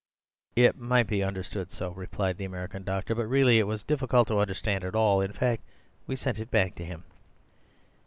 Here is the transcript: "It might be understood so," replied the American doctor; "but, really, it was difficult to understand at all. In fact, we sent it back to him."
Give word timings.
"It 0.55 0.75
might 0.79 1.05
be 1.05 1.21
understood 1.21 1.69
so," 1.71 1.91
replied 1.91 2.37
the 2.37 2.43
American 2.45 2.81
doctor; 2.83 3.13
"but, 3.13 3.27
really, 3.27 3.59
it 3.59 3.67
was 3.67 3.83
difficult 3.83 4.27
to 4.29 4.39
understand 4.39 4.83
at 4.83 4.95
all. 4.95 5.21
In 5.21 5.31
fact, 5.31 5.61
we 6.07 6.15
sent 6.15 6.39
it 6.39 6.49
back 6.49 6.73
to 6.77 6.83
him." 6.83 7.03